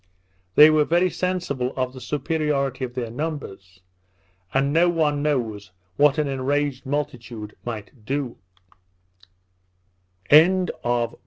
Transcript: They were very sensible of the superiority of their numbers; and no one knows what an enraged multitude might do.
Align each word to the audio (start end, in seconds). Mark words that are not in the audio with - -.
They 0.55 0.71
were 0.71 0.83
very 0.83 1.11
sensible 1.11 1.73
of 1.77 1.93
the 1.93 2.01
superiority 2.01 2.83
of 2.83 2.95
their 2.95 3.11
numbers; 3.11 3.81
and 4.51 4.73
no 4.73 4.89
one 4.89 5.21
knows 5.21 5.69
what 5.95 6.17
an 6.17 6.27
enraged 6.27 6.87
multitude 6.87 7.55
might 7.65 8.03
do. 8.03 8.37